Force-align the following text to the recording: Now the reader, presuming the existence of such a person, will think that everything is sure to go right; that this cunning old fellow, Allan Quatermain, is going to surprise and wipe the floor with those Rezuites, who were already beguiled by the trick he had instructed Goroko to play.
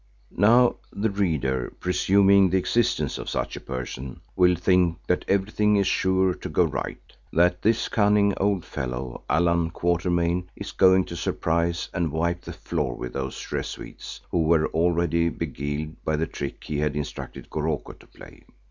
Now 0.35 0.77
the 0.91 1.11
reader, 1.11 1.71
presuming 1.79 2.49
the 2.49 2.57
existence 2.57 3.19
of 3.19 3.29
such 3.29 3.55
a 3.55 3.59
person, 3.59 4.19
will 4.35 4.55
think 4.55 4.97
that 5.05 5.23
everything 5.27 5.75
is 5.75 5.85
sure 5.85 6.33
to 6.33 6.49
go 6.49 6.63
right; 6.63 6.97
that 7.31 7.61
this 7.61 7.87
cunning 7.87 8.33
old 8.37 8.65
fellow, 8.65 9.21
Allan 9.29 9.69
Quatermain, 9.69 10.49
is 10.55 10.71
going 10.71 11.03
to 11.03 11.15
surprise 11.15 11.87
and 11.93 12.11
wipe 12.11 12.41
the 12.41 12.51
floor 12.53 12.95
with 12.95 13.13
those 13.13 13.37
Rezuites, 13.51 14.21
who 14.31 14.41
were 14.41 14.69
already 14.69 15.29
beguiled 15.29 16.03
by 16.03 16.15
the 16.15 16.25
trick 16.25 16.63
he 16.63 16.79
had 16.79 16.95
instructed 16.95 17.51
Goroko 17.51 17.93
to 17.99 18.07
play. 18.07 18.41